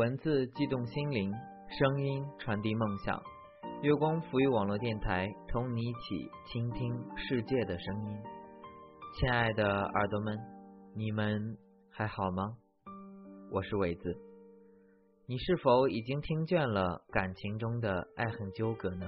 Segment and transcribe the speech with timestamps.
[0.00, 1.30] 文字激动心灵，
[1.68, 3.22] 声音传递梦想。
[3.82, 8.18] 月光浮育网络电台，同你一起倾听世界的声音。
[9.18, 10.38] 亲爱的耳朵们，
[10.96, 11.58] 你们
[11.90, 12.56] 还好吗？
[13.52, 14.16] 我是伟子。
[15.26, 19.06] 你是否已经听倦了感情中的爱恨纠葛呢？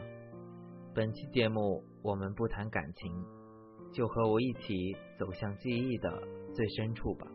[0.95, 3.11] 本期节目我们不谈感情，
[3.95, 6.22] 就和我一起走向记忆的
[6.53, 7.26] 最深处吧。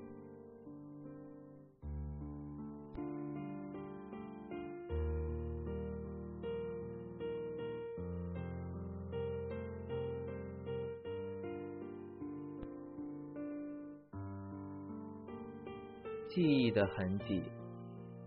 [16.29, 17.41] 记忆的痕迹，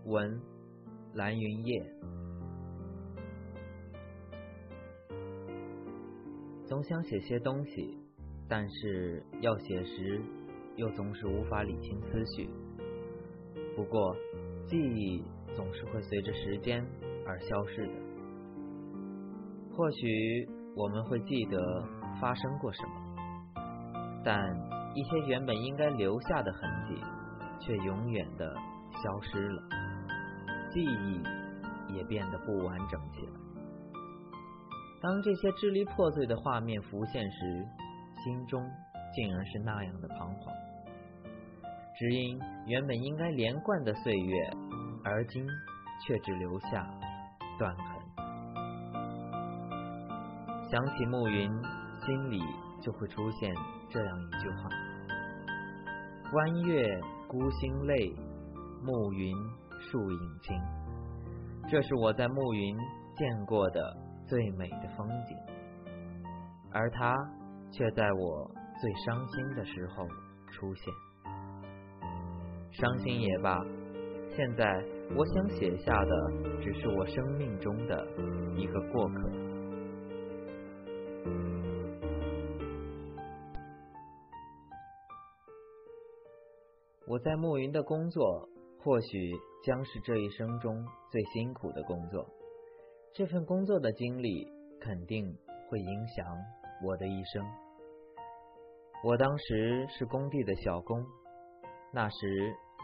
[0.05, 0.41] 文
[1.13, 1.81] 蓝云夜。
[6.65, 7.97] 总想写些东西，
[8.49, 10.21] 但是要写时，
[10.75, 12.49] 又总是无法理清思绪。
[13.75, 14.15] 不过，
[14.65, 15.23] 记忆
[15.55, 16.85] 总是会随着时间
[17.25, 17.93] 而消逝的。
[19.73, 21.87] 或许我们会记得
[22.19, 24.37] 发生过什么，但
[24.95, 27.01] 一些原本应该留下的痕迹。
[27.61, 28.55] 却永远的
[28.91, 29.63] 消失了，
[30.71, 31.23] 记忆
[31.95, 33.33] 也变得不完整起来。
[35.01, 37.67] 当这些支离破碎的画面浮现时，
[38.23, 38.61] 心中
[39.13, 40.53] 竟然是那样的彷徨。
[41.97, 44.51] 只因原本应该连贯的岁月，
[45.03, 45.45] 而今
[46.05, 46.87] 却只留下
[47.59, 47.85] 断痕。
[50.69, 51.51] 想起暮云，
[52.05, 52.41] 心里
[52.81, 53.53] 就会出现
[53.89, 54.69] 这样一句话：
[56.33, 56.99] 弯月。
[57.31, 58.13] 孤星泪，
[58.83, 59.33] 暮云
[59.79, 60.53] 树影青。
[61.69, 62.77] 这是我在暮云
[63.15, 63.81] 见过的
[64.27, 65.37] 最美的风景，
[66.73, 67.15] 而它
[67.71, 68.51] 却在我
[68.81, 70.05] 最伤心的时候
[70.51, 70.93] 出现。
[72.69, 73.57] 伤心也罢，
[74.35, 74.65] 现在
[75.15, 78.05] 我想写下的只是我生命中的
[78.57, 79.50] 一个过客。
[87.11, 88.47] 我在暮云的工作，
[88.79, 89.33] 或许
[89.65, 90.73] 将是这一生中
[91.11, 92.25] 最辛苦的工作。
[93.13, 94.47] 这份工作的经历
[94.79, 95.25] 肯定
[95.67, 96.25] 会影响
[96.81, 97.45] 我的一生。
[99.03, 101.05] 我当时是工地的小工，
[101.91, 102.15] 那时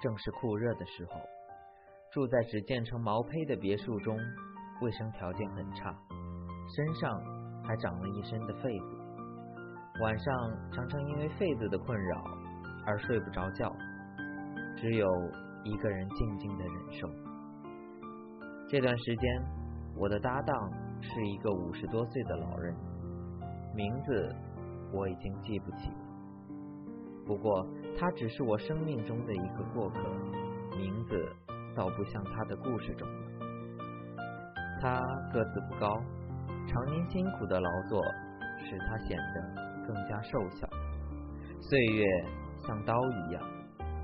[0.03, 1.13] 正是酷热的时候，
[2.11, 4.17] 住在只建成毛坯的别墅中，
[4.81, 5.97] 卫生条件很差，
[6.75, 7.17] 身上
[7.63, 12.21] 还长了一身的痱子，晚上常常因为痱子的困扰
[12.85, 13.73] 而睡不着觉。
[14.79, 15.07] 只有
[15.63, 17.09] 一个人静静的忍受。
[18.69, 19.43] 这段时间，
[19.95, 20.55] 我的搭档
[21.01, 22.75] 是一个五十多岁的老人，
[23.73, 24.35] 名字
[24.93, 25.91] 我已经记不起。
[27.25, 27.67] 不过，
[27.97, 29.99] 他只是我生命中的一个过客，
[30.77, 31.27] 名字
[31.75, 33.07] 倒不像他的故事中。
[34.79, 35.01] 他
[35.33, 35.91] 个子不高，
[36.67, 38.01] 常年辛苦的劳作
[38.59, 40.67] 使他显得更加瘦小。
[41.59, 42.05] 岁月
[42.65, 43.56] 像刀一样。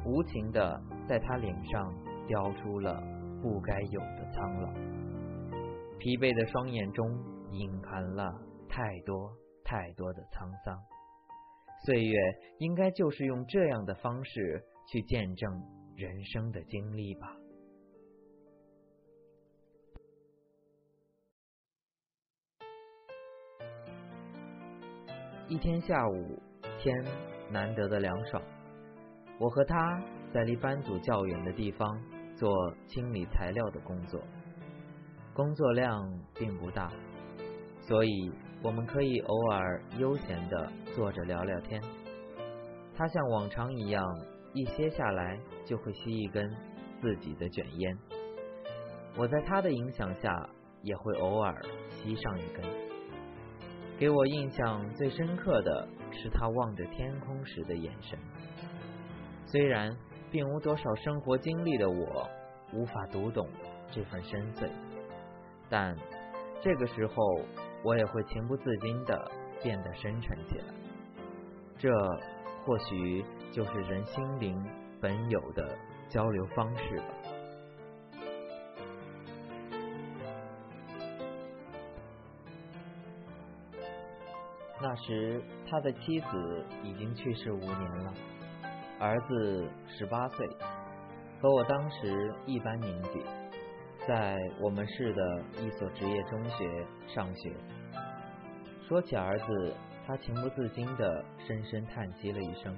[0.06, 1.94] 无情的在他脸上
[2.28, 3.02] 雕出了
[3.42, 4.72] 不该有的苍老，
[5.98, 7.08] 疲惫的双眼中
[7.52, 8.24] 隐含了
[8.68, 9.32] 太多
[9.64, 10.78] 太多的沧桑。
[11.86, 12.18] 岁月
[12.60, 15.52] 应该就是用这样的方式去见证
[15.96, 17.38] 人生的经历吧。
[25.50, 26.40] 一天下午，
[26.80, 26.96] 天
[27.52, 28.42] 难得的凉爽。
[29.44, 30.02] 我和他
[30.34, 32.02] 在离班组较远的地方
[32.34, 32.50] 做
[32.88, 34.18] 清理材料的工作，
[35.34, 36.02] 工作量
[36.34, 36.90] 并不大，
[37.82, 38.32] 所以
[38.62, 41.82] 我们可以偶尔悠闲的坐着聊聊天。
[42.96, 44.02] 他像往常一样，
[44.54, 46.50] 一歇下来就会吸一根
[47.02, 47.98] 自己的卷烟。
[49.18, 50.50] 我在他的影响下，
[50.84, 52.64] 也会偶尔吸上一根。
[54.00, 58.18] 给我印象最深刻的是他望着天空时的眼神。
[59.54, 59.96] 虽然
[60.32, 62.28] 并无多少生活经历的我
[62.74, 63.48] 无法读懂
[63.92, 64.68] 这份深邃，
[65.70, 65.96] 但
[66.60, 67.14] 这个时候
[67.84, 70.74] 我也会情不自禁的变得深沉起来。
[71.78, 71.88] 这
[72.66, 74.60] 或许就是人心灵
[75.00, 75.78] 本有的
[76.10, 77.06] 交流方式吧。
[84.82, 85.40] 那时
[85.70, 88.14] 他的妻子已经去世五年了。
[89.04, 90.48] 儿子十八岁，
[91.42, 93.22] 和我当时一般年纪，
[94.08, 97.54] 在我们市的一所职业中学上学。
[98.88, 99.74] 说起儿子，
[100.08, 102.74] 他情不自禁地深深叹息了一声。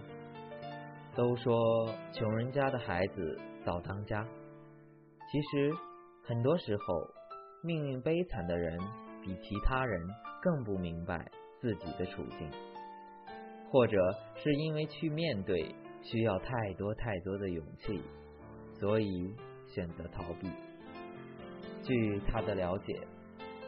[1.16, 1.56] 都说
[2.12, 4.26] 穷人家的孩子早当家，
[5.32, 5.72] 其实，
[6.24, 7.08] 很多时候，
[7.62, 8.80] 命运悲惨的人
[9.22, 10.02] 比其他人
[10.42, 11.24] 更不明白
[11.62, 12.50] 自己的处境，
[13.72, 13.96] 或者
[14.38, 15.76] 是因为去面对
[16.06, 18.02] 需要太多太多的勇气，
[18.80, 19.36] 所以
[19.68, 20.48] 选择逃避。
[21.84, 22.94] 据他的了解，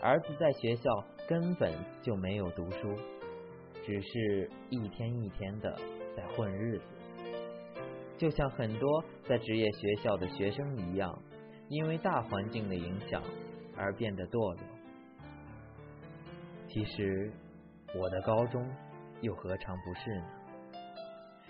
[0.01, 0.89] 儿子在学校
[1.27, 2.95] 根本就没有读书，
[3.83, 5.75] 只是一天一天的
[6.15, 6.85] 在混日子，
[8.17, 11.21] 就像很多在职业学校的学生一样。
[11.69, 13.21] 因为大环境的影响
[13.75, 14.61] 而变得堕落。
[16.69, 17.29] 其实
[17.93, 18.65] 我的高中
[19.19, 20.25] 又何尝不是呢？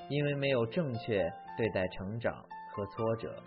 [0.10, 3.44] 因为没有正确对待成长和挫折，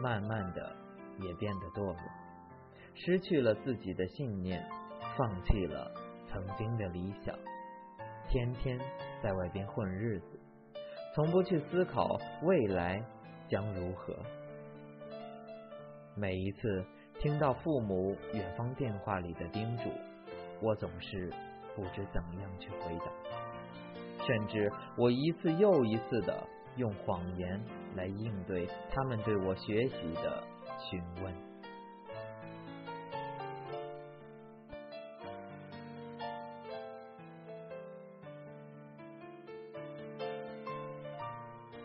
[0.00, 0.74] 慢慢的
[1.18, 1.96] 也变得堕落，
[2.94, 4.64] 失去了自己的信念，
[5.16, 5.90] 放弃了
[6.30, 7.36] 曾经的理想，
[8.28, 8.78] 天天
[9.22, 10.40] 在外边混日子，
[11.14, 13.02] 从不去思考未来
[13.48, 14.14] 将如何。
[16.14, 16.84] 每一次
[17.20, 19.90] 听到父母远方电话里的叮嘱，
[20.62, 21.30] 我总是
[21.76, 23.12] 不知怎样去回答，
[24.26, 27.60] 甚至我一次又一次的用谎言
[27.96, 30.42] 来应对他们对我学习的
[30.90, 31.34] 询问。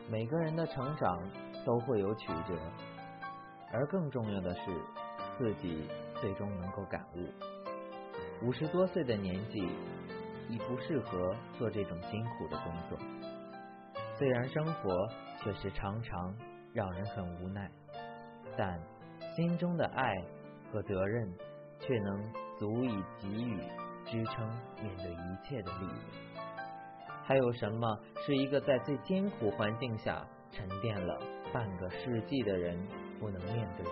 [0.10, 1.20] 每个人的成长
[1.66, 2.56] 都会有曲折。
[3.72, 4.62] 而更重要的是，
[5.40, 5.90] 自己
[6.22, 7.28] 最终能够感悟。
[8.46, 9.68] 五十多岁的年纪，
[10.50, 12.98] 已不适合做这种辛苦的工作。
[14.18, 15.08] 虽然生活
[15.42, 16.36] 确实常常
[16.74, 17.70] 让人很无奈，
[18.58, 18.80] 但
[19.36, 20.14] 心中的爱
[20.72, 21.34] 和责任
[21.80, 23.58] 却能足以给予
[24.06, 24.48] 支撑
[24.82, 26.00] 面对一切的力量。
[27.24, 31.20] 还有什么是一个在最艰苦环境下沉淀了
[31.54, 32.78] 半个世纪的人？
[33.20, 33.92] 不能面对的。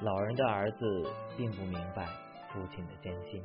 [0.00, 2.06] 老人的儿子并不明白
[2.50, 3.44] 父亲的艰辛，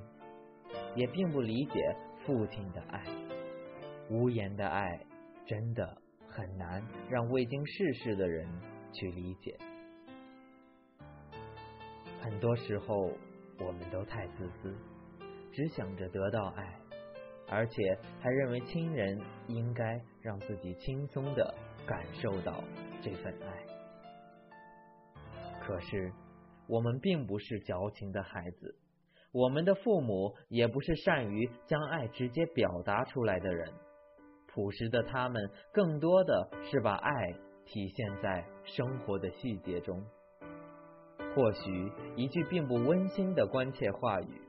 [0.95, 1.95] 也并不理解
[2.25, 3.03] 父亲的爱。
[4.09, 4.99] 无言的爱
[5.45, 8.47] 真的很难让未经世事的人
[8.91, 9.57] 去理解。
[12.21, 13.11] 很多时候，
[13.59, 14.75] 我们都太自私，
[15.51, 16.79] 只想着得到爱，
[17.47, 21.53] 而且还认为亲人应该让自己轻松的
[21.85, 22.63] 感受到
[23.01, 23.65] 这份爱。
[25.61, 26.11] 可是，
[26.67, 28.75] 我们并不是矫情的孩子，
[29.35, 33.69] 我们的父母也不是善于将爱直接表达出来的人。
[34.47, 37.11] 朴实的他们，更多的是把爱
[37.65, 40.01] 体现在生活的细节中。
[41.35, 44.41] 或许一句并不温馨的关切话语，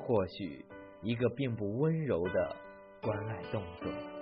[0.00, 0.66] 或许
[1.00, 2.56] 一个并不温柔的
[3.00, 4.17] 关爱动作。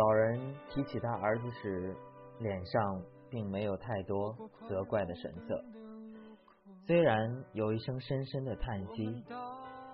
[0.00, 1.94] 老人提起他儿子时，
[2.38, 4.34] 脸上并没有太多
[4.66, 5.62] 责怪的神色，
[6.86, 9.22] 虽然有一声深深的叹息，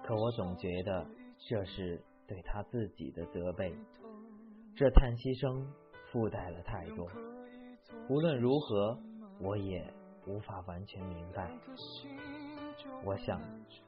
[0.05, 1.05] 可我总觉得
[1.49, 3.75] 这是对他自己的责备。
[4.77, 5.67] 这叹息声
[6.13, 7.09] 附带了太多，
[8.09, 8.97] 无论如何，
[9.41, 9.93] 我也
[10.29, 11.51] 无法完全明白。
[13.05, 13.41] 我想，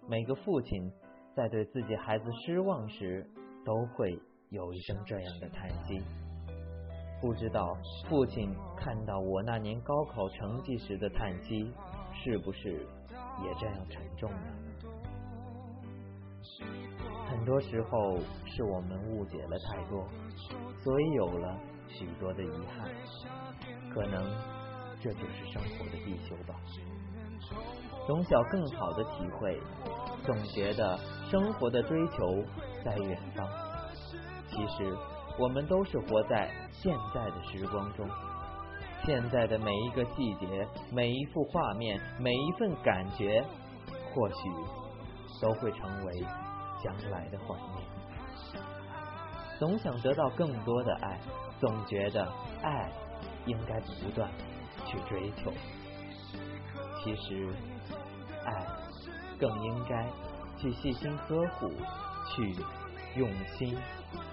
[0.09, 0.93] 每个父亲
[1.37, 3.25] 在对自己孩子失望时，
[3.65, 4.21] 都会。
[4.51, 6.03] 有一声这样的叹息，
[7.21, 7.77] 不知道
[8.09, 11.71] 父亲看到我那年高考成绩时的叹息，
[12.15, 12.73] 是不是
[13.45, 14.47] 也这样沉重呢？
[17.29, 20.09] 很多时候是我们误解了太多，
[20.83, 22.91] 所以有了许多的遗憾。
[23.93, 24.25] 可能
[24.99, 26.59] 这就是生活的必修吧。
[28.07, 29.61] 从小更好的体会，
[30.25, 30.99] 总觉得
[31.31, 32.43] 生活的追求
[32.83, 33.68] 在远方。
[34.59, 34.93] 其实，
[35.39, 38.05] 我们都是活在现在的时光中，
[39.05, 43.41] 现在的每一个细节、每一幅画面、每一份感觉，
[44.13, 44.35] 或许
[45.41, 46.27] 都会成为
[46.83, 47.87] 将来的怀念。
[49.61, 51.21] 总想得到更多的爱，
[51.61, 52.29] 总觉得
[52.63, 52.91] 爱
[53.47, 54.29] 应该不断
[54.87, 55.53] 去追求。
[57.05, 57.49] 其实，
[58.45, 58.67] 爱
[59.39, 60.11] 更应该
[60.57, 61.71] 去细心呵护，
[62.35, 62.57] 去
[63.15, 63.79] 用心。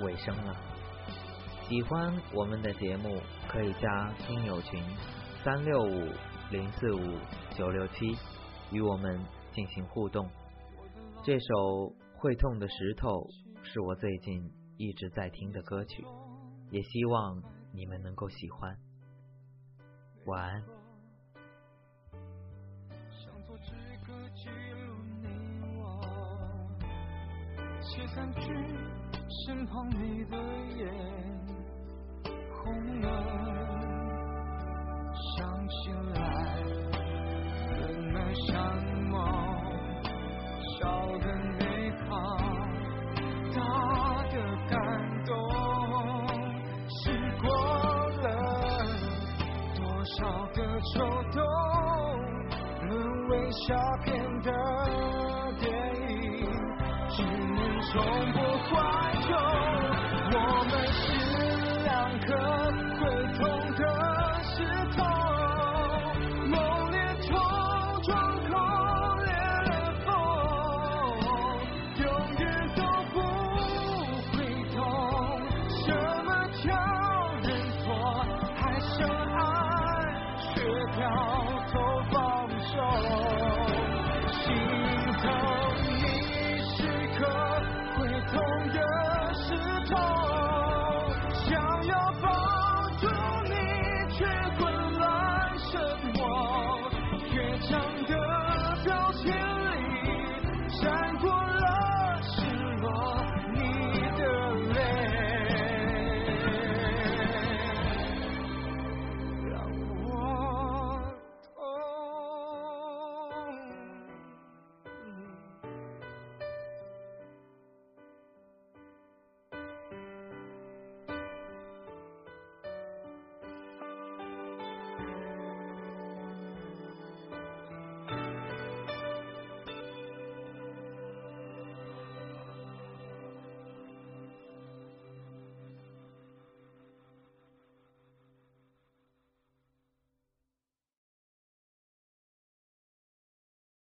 [0.00, 0.56] 尾声了。
[1.68, 4.82] 喜欢我们的节目，可以加听友群
[5.42, 6.12] 三六五
[6.50, 7.18] 零四五
[7.56, 8.16] 九六七，
[8.70, 9.20] 与我们
[9.52, 10.28] 进行互动。
[11.24, 11.44] 这首
[12.16, 13.08] 《会痛的石头》
[13.64, 16.04] 是我最近一直在听的歌曲，
[16.70, 18.76] 也希望你们能够喜欢。
[20.26, 20.62] 晚安。
[27.82, 28.40] 写三句，
[29.28, 30.36] 身旁你的
[30.76, 30.86] 眼
[32.52, 33.06] 红了，
[35.12, 35.74] 想起
[36.14, 36.16] 来
[37.68, 37.76] 本
[38.14, 38.54] 来像
[39.10, 39.14] 梦，
[40.78, 40.78] 笑
[41.18, 41.26] 的
[41.58, 41.60] 美
[42.08, 42.14] 好，
[43.52, 43.56] 大
[44.30, 44.34] 的
[44.70, 44.74] 感
[45.24, 45.34] 动，
[46.88, 46.94] 试
[47.40, 47.44] 过
[48.22, 48.24] 了
[49.74, 50.16] 多少
[50.54, 50.94] 个秋
[51.32, 51.36] 冬，
[52.88, 52.88] 沦
[53.28, 54.06] 为下片
[54.42, 54.48] 的
[55.60, 55.64] 电
[56.10, 56.46] 影，
[57.10, 57.65] 只。
[57.92, 59.34] 从不怀旧，
[60.32, 61.05] 我们。
[97.68, 98.25] 想的。